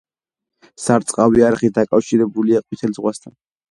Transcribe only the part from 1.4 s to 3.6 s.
არხით დაკავშირებულია ყვითელ ზღვასთან.